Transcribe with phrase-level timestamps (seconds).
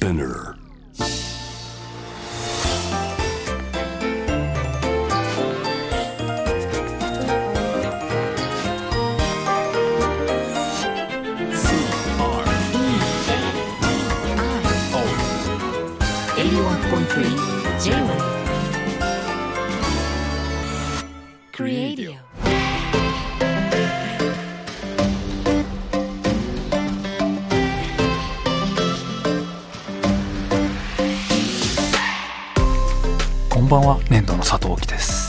[0.00, 0.59] Spinner.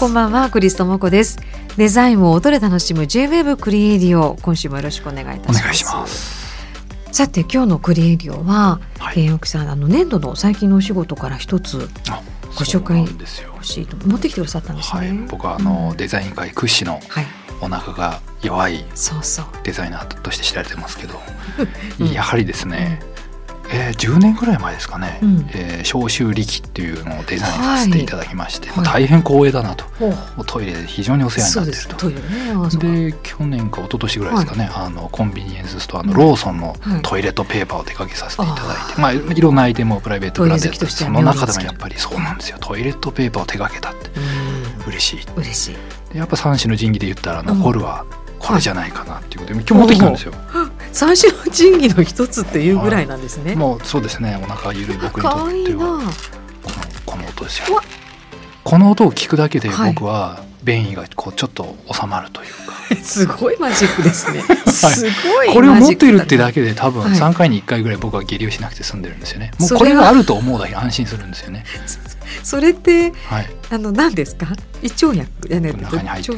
[0.01, 1.37] こんばんは、クリストモコです。
[1.77, 5.59] デザインを音で楽しむ J-Wave クリエイディオ、今週もよろしくお願いいたします。
[5.59, 6.57] お願いします
[7.11, 14.99] さて、今日のクリエイディオは、はい現奥さん、あの粘土の最近のお仕事から一つあご紹介欲しいと持ってきてくださったんですね。
[15.01, 17.25] はい僕はあの、うんデザイン界屈指のはい、
[17.61, 19.45] お腹が弱いそうそう。
[19.61, 21.21] デザイナーとして知られてますけど、
[21.99, 23.03] うんやはりですね、
[23.73, 25.49] えー10年ぐらい前ですかね、うん。
[25.53, 28.05] えー消臭力っていうのをデザインさせてい。
[28.05, 28.77] ただきまして、はい。
[28.77, 30.09] まあ大変光栄だなと、ほう。
[30.09, 31.55] もうトイレで非常にお世話に。
[31.55, 31.95] なっていると。
[31.95, 33.09] トイレね。
[33.11, 37.01] で去年か一昨年ぐらいですかね、あのコンビニエンスストアのローソンのはい。
[37.01, 42.57] トイレットペーパーを手掛けさせていただいて、まあいろんなアイテムをプライベートブランドやってトイレ好きとしてはその中でもやっぱりそうなんですよ。
[42.59, 44.09] トイレットペーパーを手掛けたって。
[44.85, 45.19] うん、嬉しい。
[45.35, 45.75] 嬉しい。
[46.13, 48.05] でやっぱ三種の神器で言ったら残るは
[48.39, 50.33] これじゃないかなっていうことで今日持ってきたんですよ
[50.91, 53.55] 三種の神器の一つっていうぐらいなんですね。
[53.55, 54.39] もうそうですね。
[54.41, 55.29] お腹が緩い僕にと。
[55.29, 55.31] っ
[55.65, 55.99] ては。
[56.63, 56.75] この
[57.05, 57.71] この音です。
[57.71, 57.81] よ
[58.63, 59.93] この音を聞くだけではい。
[59.93, 64.43] 僕は便意がこうちょっと収まるというか、 すごいマジックですね。
[64.71, 67.11] すごいこれをマジック持っているってだだけで多分はい。
[67.13, 69.51] 3回に1回ぐらい僕は下痢をしなくて済んでるんですよね。
[69.57, 71.63] もうこれがあると思うだけ安心するんですよね。
[72.43, 73.49] それってはい。
[73.71, 74.47] あの何ですか？
[74.83, 75.27] 胃腸薬？
[75.47, 76.31] じゃね中に入って。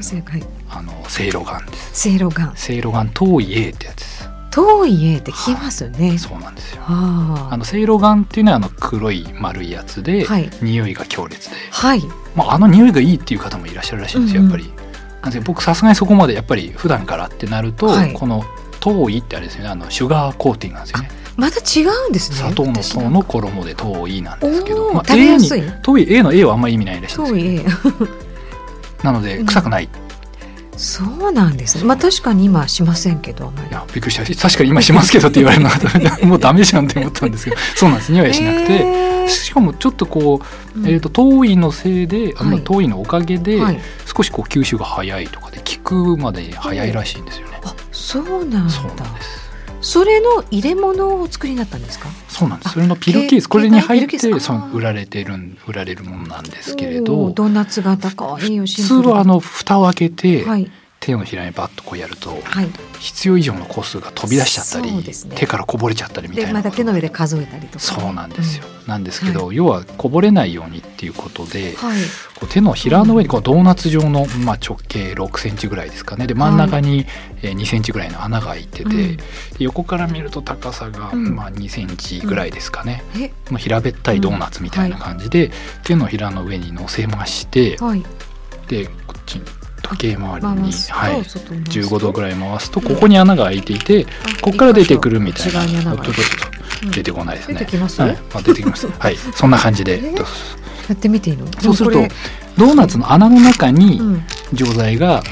[0.70, 1.90] あのせいろがんです。
[1.94, 2.54] せいろがん。
[2.56, 4.13] せいろがん遠い A ってやつです
[4.54, 6.16] 遠い家って聞きますよね。
[6.20, 7.54] そうなんですよはあ。
[7.54, 12.02] あのせいろがんっていうのはあの黒い丸いやつで、はい匂いが強烈ではい。
[12.36, 14.84] まあ、あの匂いがいいっていう方もいらっしゃるらしいんですようんうんやっぱり。
[15.24, 18.44] なんで僕さすがにそこまでやっぱり普段からってなると、はいこの
[18.80, 22.38] 糖いってあれですよねあのシュガーコーティングなんですよねまた違うんですね。
[22.38, 28.24] 砂糖の糖の衣で糖いなんですけど、まあ、おー食べやすい A に糖い A の A はあんまり意味ないらしいんです遠けどい家。
[29.04, 29.90] なのでうん臭くない、い
[30.78, 31.84] そうなんですね。
[31.84, 33.72] まあ確かに今しませんけどあまり。
[33.72, 40.42] やびっくりした確かに今しますけどって言われるのがもうダメじゃんって思ったんですけど そうなんです匂いはしなくて、へーしかもちょっとこ
[40.76, 43.80] う、うんえー、と糖いのせいであのはいのおかげで、はい。
[44.06, 47.60] 少しこう吸収が早いとかで効くまで早いらしいんですよね。
[47.64, 49.14] あ、そうなんそうだなん。
[49.16, 49.44] です
[49.82, 52.08] それの入れ物をお作りになったんですか？
[52.34, 52.74] あそうなんです。
[52.74, 57.34] それのピルケース、けこれに入って、その売られてるん、売られるものなんですけれおどー。
[57.34, 58.38] ドーナツ型か。
[58.42, 60.70] いいよシ普通はあの蓋を開けて、はい
[61.04, 62.70] 手のひらにバッとこうやると、はい。
[62.98, 65.04] 必要以上の個数が飛び出しちゃったり、ね。
[65.36, 66.48] 手からこぼれちゃったりみたいな。
[66.48, 67.98] でまた手の上で数えたりとか。
[67.98, 68.02] ね。
[68.02, 68.64] そうなんですよ。
[68.88, 72.02] なんですけど、要はこぼれないようにっていうことで、はい。
[72.36, 76.26] こう手のひらの上にこうドーナツ状の、まあ、直径6センチぐらいですかね。
[76.26, 77.06] で真ん中に
[77.42, 79.18] えー2センチぐらいの穴が開いてて、うん。
[79.18, 79.24] で
[79.60, 81.36] 横から見ると高さが、うん。
[81.36, 85.52] まあ、2センチぐらいですかね、え、まあ平べったいドーナツみたいな感じで、
[85.84, 88.04] 手のひらの上に乗せましてはい。
[88.70, 89.42] でこっちに
[89.84, 91.98] 時計回りに、はい、外に回すと。
[91.98, 94.06] 15度ぐらい回すとここに穴が開いていて、
[94.42, 95.96] ここから出てくるみたいな。
[96.92, 97.60] 出てこないですね。
[97.60, 98.02] 出てきます。
[98.02, 98.88] はい、あ出てきます。
[98.88, 100.02] はい、そんな感じで。
[100.90, 101.48] やってみていいの？
[101.62, 102.00] そうすると
[102.58, 104.02] ドーナツの穴の中に
[104.52, 105.24] 錠剤が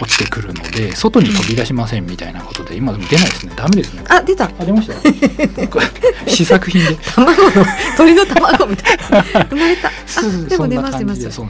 [0.00, 3.52] 落ちてくるので外に飛び出しませんみたいなことで今でも出ないですね。
[3.54, 4.02] ダメですね。
[4.08, 4.46] あ出た。
[4.46, 4.94] あ出ました
[6.30, 6.96] 試作品で。
[7.14, 7.66] 卵の
[7.96, 8.98] 鳥の卵みたい。
[9.10, 9.90] な 生まれた。
[10.48, 11.40] でも出ます出ます。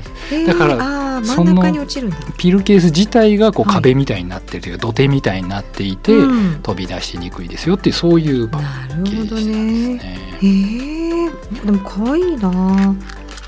[0.47, 2.17] だから真ん中に落ちるんだ。
[2.37, 6.61] ピルケース自体がこうはい壁みたいになってるというか土手みたいになっていて、うん。
[6.63, 9.95] 飛び出しにくいですよっていうそういうパなッケージなんね。
[9.95, 10.29] ですね。
[10.43, 10.47] へ
[11.27, 11.31] え
[11.65, 12.95] でも可愛いな。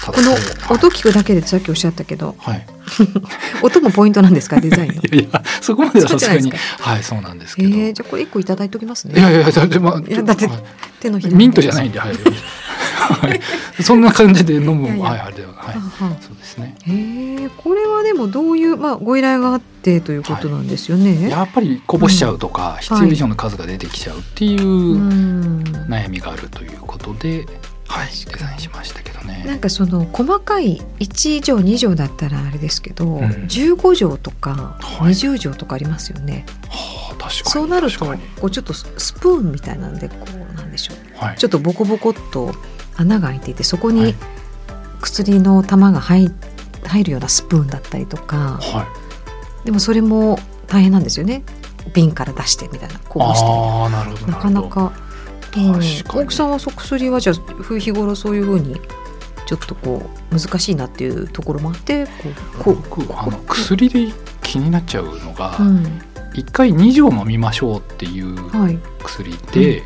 [0.05, 0.33] ここの
[0.69, 2.67] 音聞くだけでさっきおっしゃったけど、はい、
[3.63, 5.03] 音もポイントなんですかデザインの？
[5.03, 6.53] いやそこまではさすがに。
[6.81, 9.15] はいそうなんですえけど、ー、じゃあこれ一個いただいておきますね。
[9.19, 10.63] いやいやだってまあだってはい
[11.01, 15.75] 手のひらミントじゃないんで、はい、はい、そんな感じで飲むはいあれでははい。
[15.75, 16.77] ははそうですね。
[16.87, 21.29] へえこれはでもどういう、まあ、ご依頼があってということなんですよね。
[21.29, 25.63] やっぱりこぼしちゃうとか、必要以上の数が出てきちゃうっていううん。
[25.89, 27.47] 悩みがあるということで、はい、
[28.31, 29.45] デザインしましたけどね。
[29.47, 33.21] なんかその細かい1畳2畳だったらあれですけど、ん。
[33.21, 35.13] 15畳とかはい。
[35.13, 36.47] 20畳とかありますよね。
[36.69, 37.33] はあ、確かに。
[37.51, 41.25] そうなるとこうちょっとススプーンみたいなんでこうなんでしょう。
[41.25, 41.37] はい。
[41.37, 42.55] ちょっとボコボコっと
[42.97, 44.15] 穴が開いていてそこにはい。
[45.01, 46.31] 薬の玉が入
[46.85, 48.59] 入るようなスプーンだったりとか。
[48.61, 48.87] は
[49.63, 51.43] い、でもそれも大変なんですよね。
[51.95, 54.33] 瓶から出してみたいなこぼしてああなるほど。
[54.33, 54.93] なかなか
[55.55, 58.81] 大木さんはそう薬はじゃあ日頃そういうふうに
[59.47, 62.07] ちょっとこう難しいなっていうところもあって
[62.63, 64.13] こうこう僕あの薬で
[64.43, 66.03] 気になっちゃうのが、うん。
[66.35, 68.79] 一回2錠飲みましょうっていうはい。
[69.05, 69.83] 薬で、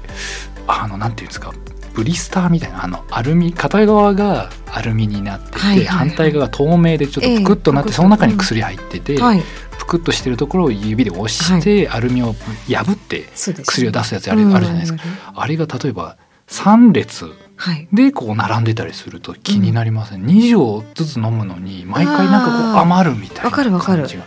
[0.66, 1.52] あのなんていうんですか
[1.94, 6.08] ブリスターみたいなあのアルミ片側がアルミになってて、はいはいはい。
[6.08, 9.42] 反対側が透明でちょっとぷくっとなって、ええその中に薬入ってて、はい
[9.86, 12.34] ぷくっとしてるところを指で押して、アルミを
[12.68, 15.02] 破って薬を出すやつある,、じゃないですか。
[15.34, 16.16] あれが例えば
[16.48, 17.88] 3列はい。
[17.92, 24.02] でこう並んでたりすると気になりません、2錠ずつ飲むのに毎回なんかこう余るみたいなわかるわかる。
[24.02, 24.24] 感じが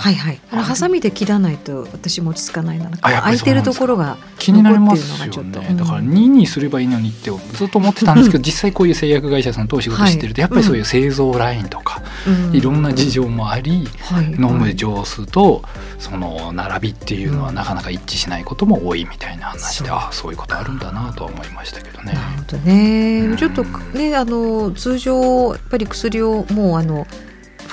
[0.00, 0.40] はいはい。
[0.50, 2.90] あのハサミで切らないと私も落ち着かないな。
[3.02, 5.30] 空いてるところが気になりますよね。
[5.36, 12.56] うんだから2にすればいいのにってずっと思ってたんですけど 実際こういう製薬会社さんとお仕事してるとやっぱりそういう製造ラインとかうん。
[12.56, 14.24] いろんな事情もありはい。
[14.32, 15.62] 飲む錠数と
[15.98, 22.14] その並びっていうのはなかなか一致しないことも多いみたいな話でああそういうことあるんだなとは思いましたけどね。
[22.14, 27.06] なるほどね、うんちょっとねあの通常やっぱり薬をもうあの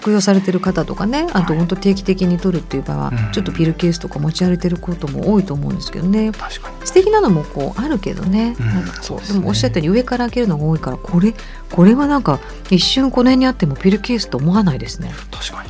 [0.07, 1.57] 服用されてる方とかねあとはい。
[1.57, 3.31] 本当定期的に取るっていう場合は、うん。
[3.33, 6.31] ちょっとピルケースとか持ち歩いてることも多いと思うんですけどね。
[6.31, 6.75] 確かに。
[6.86, 9.24] 素敵なのもこうあるけどね,、うんなんかこそうね。
[9.30, 11.33] うでもおっしゃったように上から開けるのが多いからこれ
[11.71, 12.39] これはなんか
[12.69, 15.12] 一瞬この辺にあってもピルケースと思わないですね。
[15.31, 15.69] 確かに。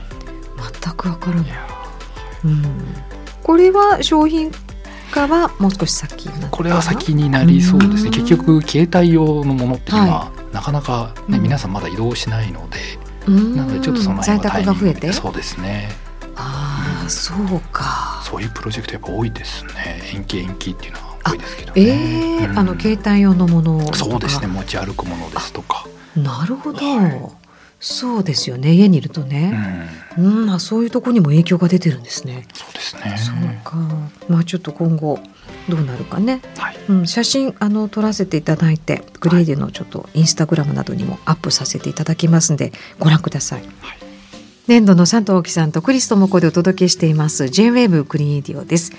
[0.84, 1.48] 全くわからない。
[2.46, 2.64] うん、
[3.42, 4.52] これは商品
[5.12, 8.10] 化はもう少し先になるこれは先になりそうですね。
[8.10, 8.12] うん。
[8.12, 11.44] 結局携帯用のものって今、はなかなか、ねうん。
[11.44, 15.14] 皆さんまだ移動しないので、うんなのでちょっとその在辺は宅が増えて？
[15.14, 15.90] そうですね。
[16.36, 18.22] ああそうか。
[18.24, 20.02] そういうプロジェクトやっぱ多いですね。
[20.14, 22.60] 延期延期っていうのは多いですけどえねえうん。
[22.60, 23.98] あの携帯用のものとか。
[23.98, 24.48] そうですね。
[24.48, 25.86] 持ち歩くものですとか、
[26.16, 27.22] なるほど、はい。
[27.80, 28.74] そうですよね。
[28.74, 29.88] 家にいるとうね、
[30.18, 32.48] ん、うんまあ、そういうところにも影響が出てるんですね。
[32.54, 33.16] そうですね。
[33.18, 33.78] そうか。
[34.28, 35.20] まあちょっと今後
[35.70, 36.78] どうなるかね、はい。
[36.90, 43.62] うん、写真あの撮らせていただいてグレーディのちょっとインスタグラムなどにもアップさせていただきますんでご覧ください。
[43.62, 43.98] はい。
[44.68, 48.92] 年度の佐藤貴さんとクリストモコでお届けしています J-WAVE クリエイディオです。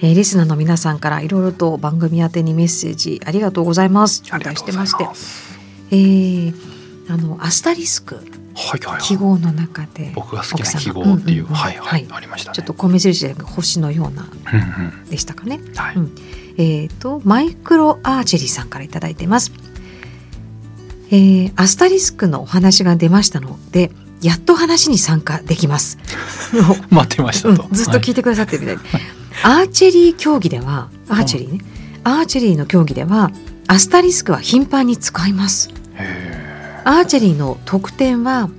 [0.00, 4.22] えーリスナーの皆さんからいろいろと番組宛てにメッセージありがとうございます。
[4.30, 5.58] ありがとうございます。
[5.90, 6.78] えー
[7.10, 8.24] あのアスタリスクはい
[8.54, 9.00] はいはい。
[9.02, 12.56] 記号の中で僕が好きな記号っていう、んんんはいはい、ありましたね。
[12.56, 14.28] ちょっと米印じゃなく星のような
[15.10, 15.60] でしたかね。
[15.76, 16.14] はい、うん。
[16.56, 19.52] えっ、とマイクロアーチェリーさんからいただいてます。
[21.10, 23.90] えーアスタリスクのお話が出ましたので、
[24.22, 25.98] やっと話に参加できます。
[26.90, 28.76] 待ってましたと、うんずっと聞いてくださってるみたい。
[28.76, 28.82] で、
[29.42, 31.60] アーチェリー競技ではアーチェリーね、
[32.04, 33.30] アーチェリーの競技では
[33.66, 35.70] アスタリスクは頻繁に使います。
[35.94, 38.50] へアーチェリーの得点は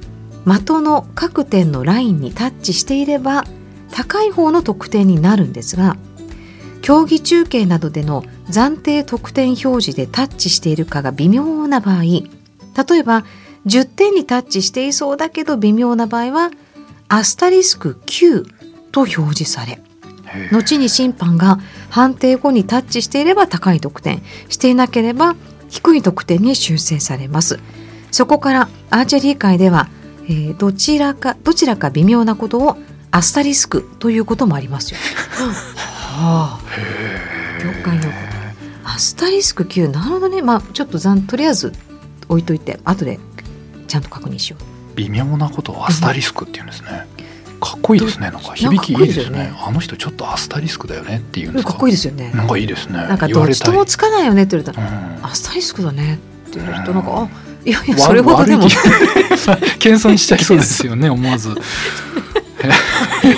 [0.45, 3.45] 的の各点のラインにタッチしていれば
[3.91, 5.97] 高い方の得点になるんですが
[6.81, 12.27] 競技中継などでの暫定得点表示でタッチしているかが微妙な場合例
[12.97, 13.25] えば
[13.65, 16.51] 10点にタッチしていそうだけど微妙な場合は
[17.09, 18.45] アスタリスク9
[18.91, 19.81] と表示され
[20.51, 21.59] 後に審判が
[21.89, 25.35] 判定後にタッチしていれば高い得点していなければ
[25.69, 27.59] 低い得点に修正されます。
[28.11, 29.87] そこからアーチェリー界では、
[30.23, 32.77] えーどちらかどちらか微妙なことを
[33.11, 34.99] アスタリスクということもありますよ。
[35.95, 38.09] はあ、業界用語
[38.83, 41.73] アスタリスク9なるほどねまあちょっとざんとりあえず
[42.27, 43.19] 置いといて後で
[43.87, 44.95] ちゃんと確認しよう。
[44.95, 47.07] 微妙なことをアスタリスクって言うんですね。
[47.59, 48.31] かっこいいですね。
[48.31, 49.53] なんか響きいいですね。
[49.59, 51.71] あの人ちょっとアスタリスクだよねっていうんですか。
[51.71, 52.31] かっこいいですよね。
[52.33, 52.93] なんかいいですね。
[52.93, 57.29] なんかどっちともつかないよねって言われたらうんアスタリスクだねって言われるとなんかうんあ
[57.65, 58.67] いやいやそれほどでも
[59.79, 61.09] 謙遜しちゃいそうですよね。
[61.09, 61.49] 思わず。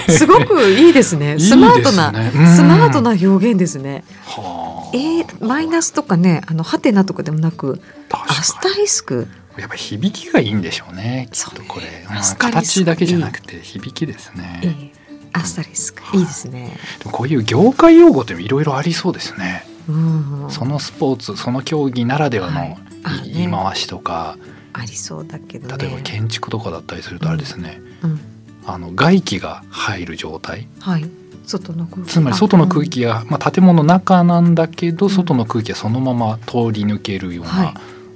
[0.09, 1.39] すごくいいですね。
[1.39, 4.03] スマートな、ねうんスマートな表現ですね。
[4.25, 4.97] はあ。
[4.97, 9.27] えー、マイナスとかね、あのハテナとかでもなく、確アスかタリスク。
[9.55, 11.27] にやっぱり響きがいいんでしょうね。
[11.31, 11.85] きっとこれ。
[12.09, 14.91] うんアスタリスク形だけじゃなくて響きですえね。
[15.33, 16.77] ー、アスタリスク、いいですね。
[17.11, 19.65] こういう業界用語っていろいろありそうですね。
[19.89, 22.77] うん、そのスポーツ、その競技ならでははいの
[23.25, 24.37] 言い回しとか、
[24.73, 25.85] ありそうだけどね。
[25.85, 27.81] 例えば建築とかだったりするとあれですね。
[28.03, 28.19] うん、
[28.65, 31.09] あの外気が入る状態はい。
[31.45, 32.09] 外の空気。
[32.11, 37.73] つまり外の空気が、まあ、建物の中なんだけど、うん外の空気がそのまま通り抜けるような、はい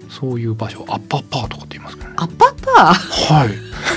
[0.09, 2.13] そういう場所アッパッパーとかって言いますかね。
[2.17, 3.33] あアッパッパー？
[3.33, 3.49] はい。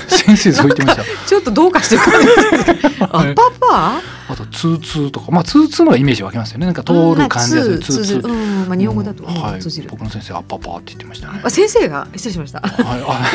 [0.07, 1.03] 先生そう言ってました。
[1.27, 3.05] ちょっとどうかしてる感じですけど。
[3.05, 5.31] アッパッパあとツーツーとか。
[5.31, 6.65] まあツーツーのイメージ湧きますよね。
[6.65, 8.31] なんか通る感じですね、うんツーツーう
[8.65, 9.33] ん、まあ日本語だと、うん。
[9.33, 9.59] はい。
[9.59, 9.89] 通じる。
[9.89, 11.41] 僕の先生アッパッパーって言ってましたね。
[11.43, 12.07] あ先生が？
[12.15, 12.59] 失礼しました。
[12.59, 12.73] はい。
[12.79, 13.31] あ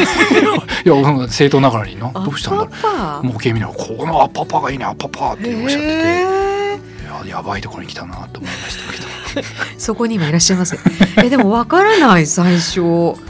[0.85, 2.71] いやうん正当ながらになどうしたんだろ
[3.23, 3.27] う。
[3.27, 4.85] 模型見ながらこのアッパッパーがいいね。
[4.85, 6.45] アッパッパーっておっしゃってて。
[7.29, 8.93] ややばいところに来たなと思いました
[9.79, 10.77] そこに今いらっしゃいます。
[11.23, 12.81] えでもわからない最初。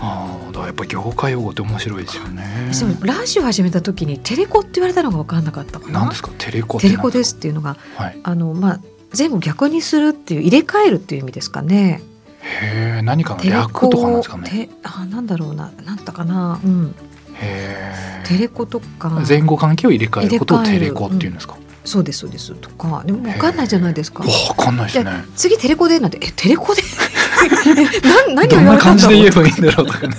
[0.01, 2.69] ああだやっぱ業界用語って面白いですよね。
[2.73, 6.01] そうラジオ始めた時にテレコって言われたのが分かんなかったかな。
[6.01, 6.31] 何ですか？
[6.39, 8.19] テレコテレコですっていうのがはい。
[8.23, 8.81] あのまあ
[9.17, 12.03] 前後逆にするっていう入れ替えるっていう意味ですかね。
[12.41, 14.51] へえ何かの略とかなんですかね。
[14.51, 16.61] テあなんだろうななんだかな。
[16.65, 16.95] うん。
[17.35, 19.23] へえテレコとか。
[19.27, 23.03] 前後関係を入れ替えることをテレコっていうんですか、そうですそうですとか。
[23.05, 24.25] でも分かんないじゃないですか。
[24.25, 25.11] わかんないですね。
[25.11, 26.83] い次テレコでなんてえテレコで？
[28.35, 28.97] な何をどんな言われたんだろう。
[28.97, 30.17] 感じで言えばいいんだろうとかね。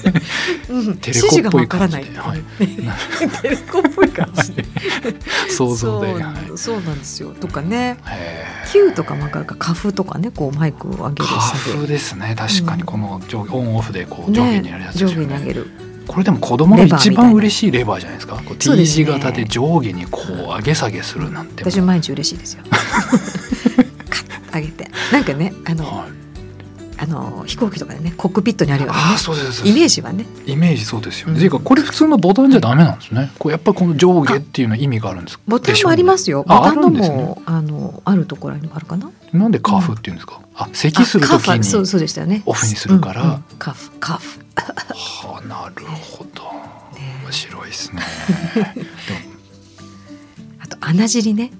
[0.70, 2.04] うん、指テレコ示がわからない。
[2.16, 2.44] はい、
[3.42, 4.66] テレコっぽい感じで。
[5.50, 7.98] 想像で、そうはい、そうなんですよとかね。
[8.06, 8.72] へー。
[8.72, 12.36] Q とかもわかるか花粉とかねこうマイクを上げるカ下げフですね。
[12.38, 12.84] 確かに。
[12.84, 18.36] この上下オンオフでこうる上下にやるやつです上下に上げるこれでも子供の一番嬉しいレバーじゃないですか？
[18.46, 21.64] こう T 字型で上下にこう上げ下げするなんて。
[21.64, 22.64] 私も毎日嬉しいですよ。
[24.10, 24.90] カッと上げて。
[25.12, 26.08] なんかねあの、はい、
[26.98, 28.98] あの飛行機とかでねコックピットにあるような。
[28.98, 30.26] ねああそうでイメージはね。
[30.46, 31.28] イメージそうですよ。
[31.28, 31.34] ね。
[31.34, 31.40] うん。
[31.40, 33.32] ていうかこれ普通のボタンじゃダメなんですね。
[33.40, 35.44] こうやっぱりこの上下っていうのは意味があるんですか？
[35.48, 36.46] ボタンもありますよ。
[36.48, 37.16] あボタンのあるんですね。
[37.16, 39.10] もあのあるところにもあるかな？
[39.34, 40.40] なんでカフっていうんですか？
[40.58, 41.88] あ、咳するときあカフそうに。
[41.88, 42.42] そうでしたよね。
[42.46, 44.40] オフにするからうんうんカフカフ。
[44.56, 46.44] はあ、なるほど。
[46.98, 48.02] ね面白いですね。
[50.62, 51.52] あと穴尻ね。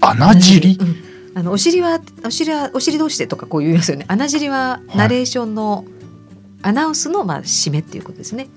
[0.00, 0.76] 穴尻？
[0.80, 0.84] う。
[0.84, 0.96] ん
[1.34, 4.04] あのお尻はお尻はお尻同士でとかこう言いますよね。
[4.08, 5.84] 穴尻はナレーションの、
[6.62, 8.48] アナウンスのまあ締めっていうことですね。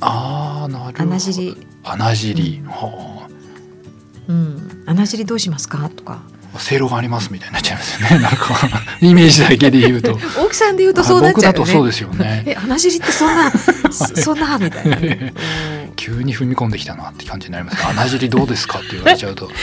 [0.00, 1.02] ああ、なるほど。
[1.02, 1.56] 穴尻。
[1.84, 2.58] 穴尻。
[2.58, 3.28] うんは
[4.28, 4.82] うん。
[4.86, 5.88] 穴尻どうしますか？
[5.88, 6.20] とか。
[6.56, 6.60] あ。
[6.60, 8.18] せいろがありますみたいになっちゃいますよね。
[8.22, 8.54] なんか
[9.00, 10.18] イメージだけで言うと。
[10.38, 11.58] 大木さんで言うとそうなっ僕ちゃうよね。
[11.60, 12.42] だとそうですよね。
[12.46, 13.50] え穴尻ってそんな
[13.90, 15.32] そそんなみたいなね。
[15.96, 19.54] 急に踏み込んできたなって感じになりますが穴尻どうですかって言われちゃうとね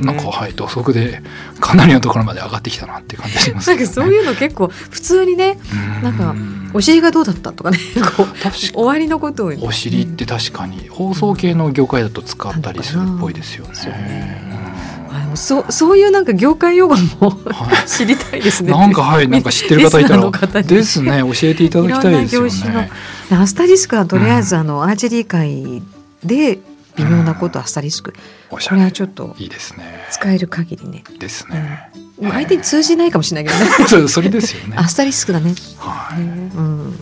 [0.00, 1.22] あなんかはい土足で
[1.60, 5.58] かなりのところまで上がってきたなって感じしますなんかそういうの結構普通にね
[6.00, 7.78] うなんかんお尻がどうだったとかね
[8.16, 17.86] こう終わりのことをお尻って確かに放送系の業界だと使ったりするっぽいですよねうんあでもそうそういうなんか業界用語もはい。
[17.88, 18.72] 知りたいですね。
[18.72, 20.32] なんかはいなんか知ってる方いたらに。
[20.68, 21.20] ですね。
[21.20, 22.90] 教えていただきたいですよね。
[23.30, 25.82] でアスタリスクはとりあえずあの、アーチェリー界
[26.24, 26.58] で
[26.96, 28.12] 微妙なことアスタリスク、
[28.48, 28.82] これおしゃれ。
[28.82, 30.04] はちょっといいですね。
[30.10, 31.90] 使える限りね、ですね。
[32.18, 32.30] うん。
[32.30, 33.70] 相手に通じないかもしれないけどね。
[33.88, 34.76] そうそれですよね。
[34.76, 36.20] アスタリスクだね、はい。
[36.20, 36.98] うん。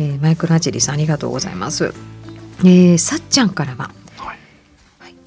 [0.00, 1.92] えーマイクロアーチェリーさんありがとうございます、
[2.60, 4.07] えーさっちゃんからは、はい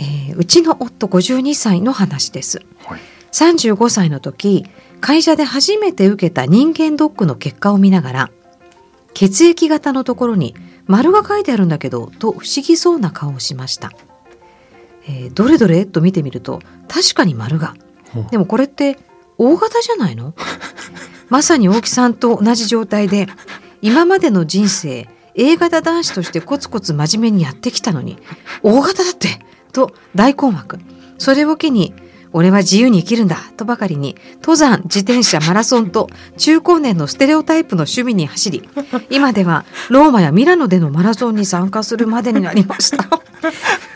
[0.02, 2.62] えーうちの夫52歳の話です。
[2.86, 3.00] はい。
[3.32, 4.66] 35歳の時
[5.00, 8.32] 会社で初めて受けた人間ドックの結果を見ながら
[9.14, 10.54] 血液型のところに
[10.88, 13.92] 丸が書いてあるんだけどと不思議そうな顔をしました、
[15.08, 15.86] えーどれどれ？
[15.86, 17.76] と見てみると確かに丸が。
[18.32, 18.98] でもこれって
[19.38, 20.34] O 型じゃないの？
[21.30, 23.28] まさに大木さんと同じ状態で
[23.82, 28.18] 今までの人生 A 型男子としてコツコツ真面目にやってきたのに
[28.64, 29.40] O 型だって
[29.72, 30.80] と大困惑
[31.18, 31.94] それを機に
[32.34, 38.70] 俺は自由に生きるんだとばかりに登山自転車マラソンと中高年のステレオタイプの趣味に走り
[39.10, 43.22] 今ではローマやミラノでのマラソンに参加するまでになりました。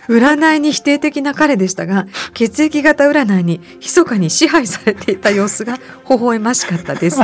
[0.07, 5.79] 占いに否定的な彼でしたが血液型占いに密かに支配されていた様子が
[6.09, 7.19] 微笑ましかったです。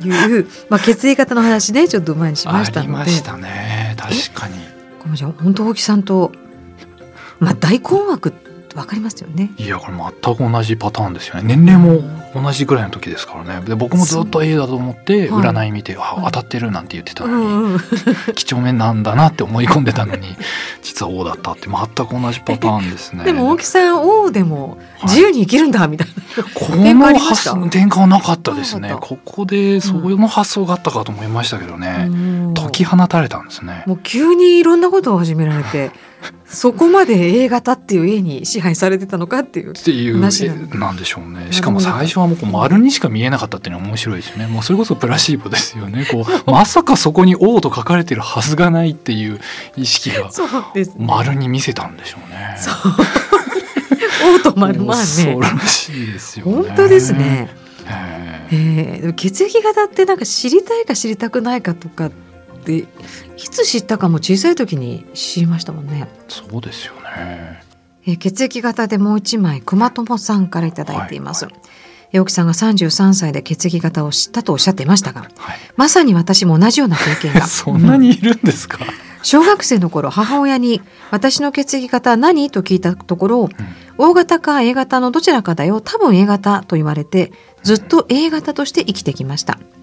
[0.00, 3.94] という、まあ、血液型の話ねちょっと前にしましたありのでましたね。
[3.98, 4.54] 確かに。
[5.00, 6.32] これじゃ本当大木さんと、
[7.40, 9.52] まあ、大困惑ってわかりますよね。
[9.56, 11.42] いやこれ全く同じパターンですよね。
[11.56, 12.02] 年齢も
[12.34, 13.64] 同じぐらいの時ですからね。
[13.64, 16.24] で僕もずっと A だと思ってはい占い見て、あはい。
[16.24, 17.78] 当たってるなんて言ってたうのに、
[18.34, 20.36] 几帳面なんだなって思い込んでたのに
[20.82, 23.24] 実は O だったって全く同じパターンですね。
[23.24, 28.96] でも大木さん王でも自由に生きるんだみたいな、こ転換あの発想転換はなかったですね。
[29.00, 32.12] ここでその発想があったかと思いましたけどね、う
[32.50, 32.54] ん。
[32.54, 33.84] 解き放たれたんですね。
[33.86, 35.92] もう急にいろんなことを始められて
[36.54, 49.40] そこまで A 型っていう A に支配されてたのかっていうっていう話なんでしょうねしかも最初はもう丸にしか見えなかったっていうのが面白いですよねもうそれこそプラシーボですよねこう まさかそこに「O」と書かれてるはずがないっていう
[49.76, 50.30] 意識が。
[50.98, 52.92] 丸に見せたんでしょうねそう。
[54.34, 55.02] オート丸まあね。
[55.02, 57.50] 恐ろしいですよね本当ですね。
[57.86, 62.10] えええー、血液型ってなんか知りたいか知りたくないかとかっ
[62.64, 62.86] てい
[63.36, 66.08] つ知ったかも小さい時に知りましたもんね。
[66.28, 67.62] そうですよね。
[68.06, 71.46] えー血液型でもう一枚熊友さんからいただいています。
[71.46, 71.54] はい
[72.12, 75.56] えー沖さんが33歳で血液型を知ったとおっしゃっていましたがはい。
[75.76, 77.44] まさに私も同じような経験が。
[77.48, 78.78] そんなにいるんですか、
[79.24, 80.80] 小学生の頃母親に
[81.10, 82.50] 私の血液型は何？
[82.52, 83.48] と聞いたところ
[83.98, 85.80] O 型か A 型のどちらかだよ。
[85.80, 87.32] 多分 A 型と言われて
[87.64, 89.58] ずっと A 型として生きてきました。
[89.60, 89.73] うん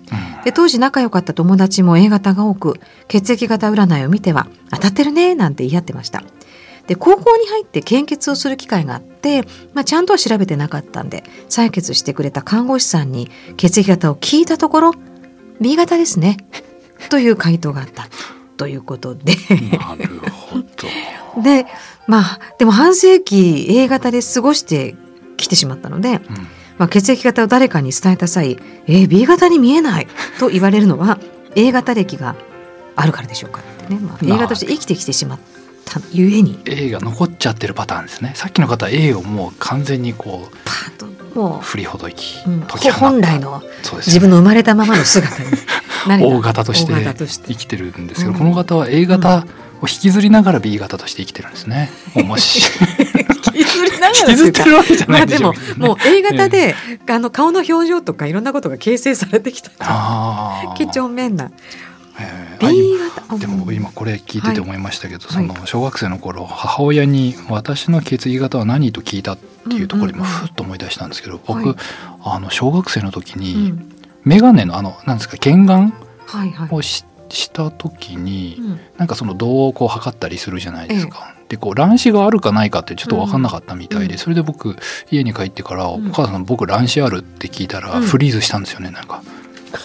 [0.44, 6.24] で当時仲良かった友達も A 型が多く血液型占いを見ては当たってるねなんて言い合ってました。
[6.88, 14.92] で高校に入って献血をする機会があって、まあ、ちゃんとは調べてなかったんで採血してくれた看護師さんに血液型を聞いたところ
[15.62, 16.38] B 型ですね
[17.10, 18.08] という回答があった。
[18.58, 19.36] ということで。
[19.78, 21.42] なるほど。
[21.42, 21.66] で
[22.08, 24.96] まあでも半世紀 A 型で過ごして
[25.38, 26.20] きてしまったので、うん
[26.82, 28.58] まあ、血液型を誰かに伝えた際
[28.90, 30.08] 「えー B 型に見えない」
[30.40, 31.20] と言われるのは
[31.54, 32.36] A 型歴が
[32.96, 35.40] あるからでしょうかってね、まあ、な A 型として生きてきてしまっ
[35.86, 36.60] たゆえに。
[36.66, 38.32] A が残っちゃってるパターンですね。
[38.34, 42.62] さっきの方は A をもう完全にこうパーッとも振りほどき、う、うん
[42.94, 43.62] 本来の
[43.98, 45.44] 自分の生まれたままの姿
[46.18, 46.94] に大型として
[47.48, 48.38] 生きてるんですけど、うん。
[48.40, 49.46] この方は A 型
[49.82, 51.92] を引きずりながら B 型として生きてるんですね。
[52.16, 53.26] 面白い。
[53.78, 55.64] ずりながら引きずってるわけじゃまあでもないでしょ。
[55.64, 56.76] うけどねもう A 型で、
[57.08, 59.72] あの顔の表情とかいろんなことが形成されてきた。
[60.76, 61.52] 几帳面な。
[62.60, 63.38] B 型。
[63.38, 65.48] でも今これ聞いてて思いましたけど、はい。
[65.48, 71.64] その小学生の頃母親に「私の血液型は何?」と聞いたっていうところにもふっと思い出したんですけど、はい。
[71.66, 71.76] 僕
[72.24, 73.92] あの小学生の時うにん
[74.24, 75.94] 眼鏡のあのなんですか検眼
[76.26, 76.70] はいはい。
[76.72, 78.80] をしした時にうん。
[78.98, 81.34] なんかその度をこう測ったりするじゃないですか。
[81.52, 84.78] でこう乱視があるかないかってちょっと分かんなかったみたいで、うんそれで僕
[85.10, 89.22] 家に帰ってから「んお母さん僕乱視ある?」って聞いたらうんフリーズしたんですよねなんか。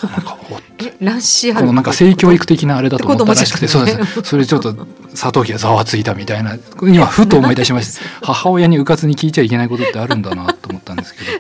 [0.03, 4.23] なんかおっえ乱視あるこのなんか性教育的なあれだと思ったらしくて、そうです。
[4.23, 4.75] それちょっと
[5.13, 8.03] 佐藤家がざわついたみたいな、今ふと思い出しました。
[8.27, 11.31] 母親にうかつに聞いちゃいけないことってあるんだなと思ったんですけど。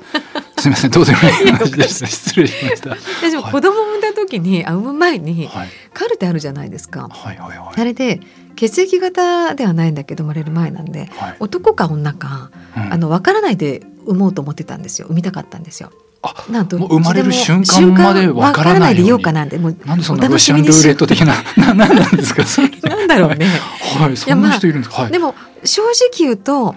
[0.58, 2.06] すみません、どうでもいい話でした。
[2.06, 2.90] 失礼しました。
[3.20, 8.20] ででもはい子供を産んだ時にあ産む前にはい、カルテあるじゃないですかはい、はい、はあれで
[8.56, 11.06] 血液型ではないんだけど生まれる前なんでい。
[11.06, 15.90] はい男か女かうんあの分からないで産もうと思ってたんですよ産みたかったんですよ
[16.22, 22.68] あなんと生まれる瞬間まで分からないでいようかなんでもうなんでそんおなロシアンルーレット的な、 な、なんなんですか、それ。
[22.82, 23.46] なんだろうね
[23.98, 25.02] はい、そんな人いるんですか？
[25.02, 25.12] はい。
[25.12, 26.74] でも正直言うと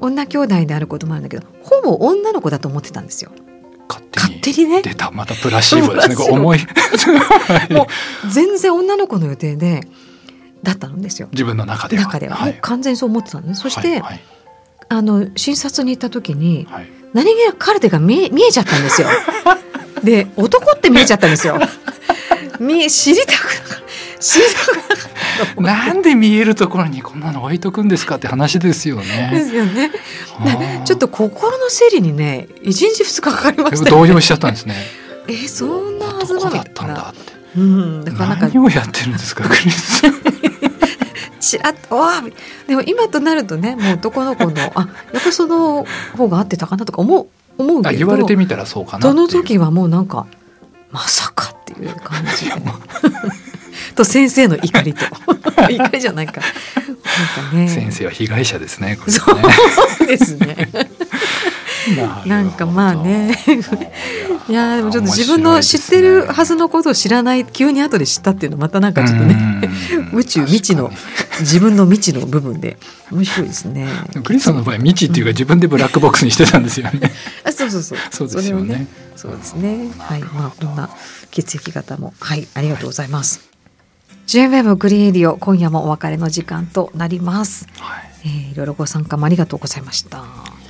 [0.00, 3.30] 女兄弟であることもあるんだけどほぼ女の子だと思ってたんですよ
[3.88, 4.26] 勝手に。
[4.26, 6.16] 勝手にね出た、またプラシーボですね。
[6.30, 6.58] 重い。
[7.70, 9.86] もう全然女の子の予定で
[10.62, 12.02] だったんですよ自分の中では。
[12.04, 14.20] 中では、はい完全にそう思ってたのねそして、はいはい
[14.90, 19.08] あの診察に行った時にはい何気なくカルテが見え見えちゃったんですよ。
[20.02, 21.58] で男って見えちゃったんですよ。
[22.60, 23.62] 見え知りたく
[24.20, 24.44] 知り
[25.46, 29.46] たくなんで見えるところにこんなの置いとくんですかって話ですよでね。
[29.48, 29.90] すよね。
[30.84, 33.90] ちょっと心の整理にね一日二日かかりましたよ、ね。
[33.90, 34.74] 動揺しちゃったんですね？
[35.28, 37.32] えそんなはずなのったんだって。
[37.56, 40.02] うんだからなんか何をやってるんですか、クリス。
[41.40, 42.22] ちらっとわあ
[42.66, 45.84] でも今となるとねもう男の子のあやっぱその
[46.16, 49.14] 方が合ってたかなとか思う思うけどあ言われてみたらそうかなそう。
[49.14, 49.28] のう。
[49.28, 50.26] 時はもうなんか
[50.90, 52.52] まさかっていう感じで。
[53.94, 55.04] と先生の怒りと。
[55.68, 56.40] 怒りじゃないか。
[56.40, 57.68] なんかね。
[57.68, 58.96] 先生は被害者ですね。
[58.96, 59.42] これそうね
[60.06, 60.68] ですね
[62.26, 63.36] なんかまあね。
[64.48, 69.68] いやーでもちょっと自分の知ってるはずのことを知らない急に後で知ったっていうのはまたなんかちょっとね
[70.14, 70.90] 宇宙未知の
[71.40, 72.78] 自分の未知の部分で
[73.10, 73.86] 面白いですね。
[74.24, 77.12] クリスさんの場合未知っていうか自分でブラックボックスにしてたんですよね。
[77.44, 77.98] あそうそうそう。
[78.10, 78.74] そうですよね。
[78.74, 78.86] れを
[79.16, 79.90] そうですね。
[79.98, 80.22] はい。
[80.22, 80.90] まあこんな
[81.30, 82.14] 血液型も。
[82.20, 83.48] はいありがとうございます。
[84.28, 88.10] J-WEB グリーンエディオ今夜もお別れの時間となります、はい。
[88.24, 90.18] えー、いろいろご参加もありがとうございました。
[90.18, 90.20] い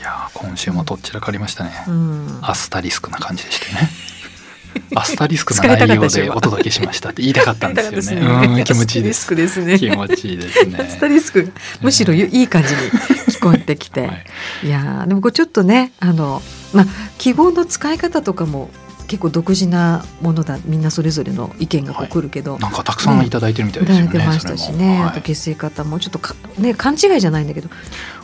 [0.09, 1.71] やー今週もどっちらかりましたね。
[1.87, 3.90] うんアスタリスクな感じでしたよね。
[4.94, 8.21] アスタリスクな内容でお届けしましたって言いたかったんですよね。
[8.21, 9.35] 言いたかったうん気持ちいいでリす。
[9.35, 10.87] ですね気持ちいいですね。
[10.88, 11.51] スタリスクが
[11.83, 12.81] むしろいい感じに
[13.29, 14.25] 聞こえてきて、はい
[14.64, 16.42] い、やーでもこれちょっとねあの、
[16.73, 16.87] まあ、
[17.18, 18.71] 記号の使い方とかも
[19.09, 24.11] 結構独自なものだみんなそれぞれの意見がこうはい来るけど、なんかたくさんいただいてるみたいいですよね。
[24.11, 25.09] いてましたしね、はい。
[25.09, 27.68] あと血液型もちょっとか、ね、勘違いじゃないんだけど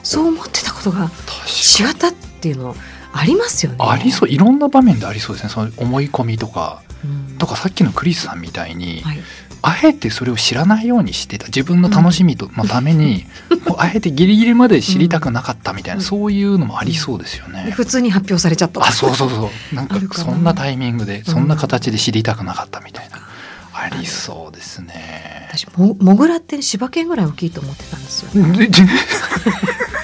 [0.03, 2.77] そう思ってたことが違ったっていうの
[3.12, 3.79] ありますよね。
[3.81, 4.29] ありそう。
[4.29, 5.51] いろんな場面でありそうですね。
[5.51, 6.83] その思い込みとか。
[7.05, 7.38] うん。
[7.38, 9.20] とかさっきのクリスさんみたいに、はい
[9.66, 11.46] あえてそれを知らないようにしてた。
[11.46, 13.24] 自分の楽しみとのために、
[13.64, 16.05] こうあえてギリギリまで知りたくなかったみたいな、うん。
[16.05, 17.64] そういうのもありそうですよね。
[17.64, 18.85] で普通に発表されちゃった。
[18.85, 19.74] あそうそうそう。
[19.74, 21.24] なんかそんなタイミングでん。
[21.24, 23.18] そんな形で知りたくなかったみたいな、
[23.72, 25.48] ありそうですね。
[25.48, 28.31] 私もモグラって柴犬ぐらい大きいと思ってたんですよ。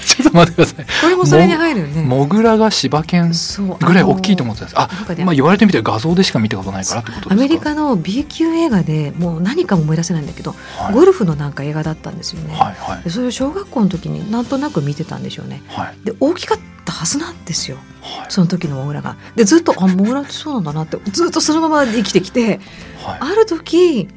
[0.01, 0.87] でちょっと待ってください。
[1.03, 2.03] これもそれに入るよね。
[2.03, 3.31] モグラが柴犬
[3.79, 4.81] ぐらい大きいと思ってたんです。
[4.81, 7.35] あまあ言われてみて画像でしか見たことないからってことですか？
[7.35, 12.55] アメリカの B 級映画でもう何かも思い出せないんだけど、はいゴルフのなんか映画だったんですよね。
[12.55, 15.63] はいはいでそれを小学校の時になんとなく見てたんでしょうね。
[15.69, 16.05] はい。
[16.05, 19.17] で大きかったはずなんですよはいその時のモグラが。
[19.37, 22.61] でずっとあモグラってそうなんだなってずっとそのまま生きてきて
[23.05, 24.09] はいある時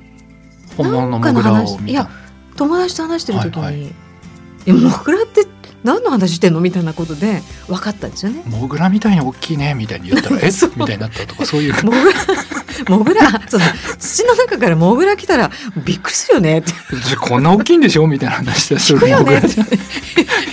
[0.78, 2.10] 本物のモグラを見たいや
[2.56, 3.94] 友達と話してる時に「はいはい
[4.66, 5.46] えモグラって
[5.84, 8.42] 何の話してんの?」みたいなことで分かったんですよね。
[8.46, 10.50] モグラみたいに大きいねみたいに言ったら「え？
[10.76, 11.76] みたいになったとかそういう。
[11.84, 12.20] モグラ
[12.90, 13.60] モグラあそう。
[13.60, 15.52] だ土の中からモグラ来たら
[15.86, 16.60] びっくりするよね。
[16.60, 16.74] って
[17.20, 19.42] こんな大きいんでしょみたいな話でそ聞くよね。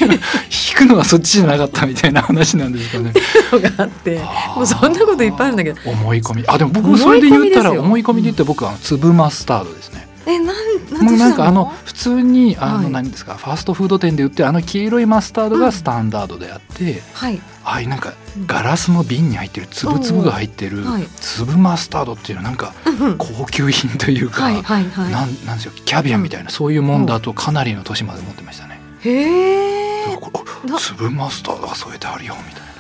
[0.00, 3.12] 引くのはそっちじゃなかったみたいな話なんですかね。
[3.52, 4.20] のがあって。
[4.56, 5.90] もうそんなこといっぱいあるんだけど。
[5.90, 6.44] 思い込み。
[6.46, 10.06] あでも僕それで言ったら思思い込みで言ったら僕は粒マスタードですね。
[10.34, 10.56] えなん
[11.04, 17.40] もうでなんかあの普通にあはいの何ですか、ファーストフード店で売ってるあの黄色いマスタードがスタンダードであって、はい。
[17.62, 18.14] ああいうなんか
[18.46, 21.06] ガラスの瓶に入ってる粒々が入ってるはい。
[21.20, 25.12] 粒マスタードっていうのはなんかうん高級品というか、はいはいはい。
[25.12, 28.80] なんなんですよキャビアみたいな、そういうもんだとかなりの年まで持ってましたね。
[29.02, 30.18] へえ
[30.78, 32.70] 粒マスタードが添えてあるよみたいな。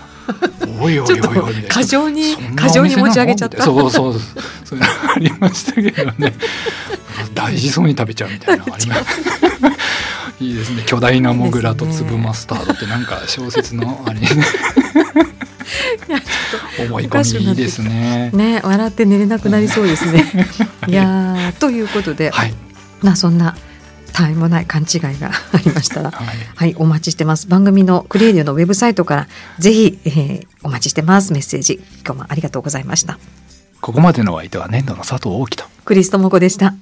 [0.82, 1.54] おいおいおい ちょっとおい。
[1.68, 3.62] 過剰に過剰に持ち上げちゃった。
[3.62, 4.14] そうそう
[4.64, 4.80] そう。
[4.80, 6.34] ありましたけどね
[7.34, 9.02] 大事そうに食べちゃうみたいなのあります
[10.40, 14.26] いいですね巨大なモグラと粒マスタードってなんか小説のあれに
[16.78, 20.24] 思い込みいいですねね笑って寝れなくなりそうですね。
[20.88, 22.54] いやーということで、はい
[23.00, 23.56] まあそんな
[24.12, 26.10] たわいもない勘違いがありましたら。
[26.10, 27.46] はいはい、お待ちしてます。
[27.46, 29.28] 番組のクリエイディオのウェブサイトから
[29.58, 31.32] ぜひ、えーお待ちしてます。
[31.32, 33.18] メッセージ、今日もありがとうございました。
[33.80, 36.74] ここまでのお相手は年度の佐藤大樹とクリストモコでした。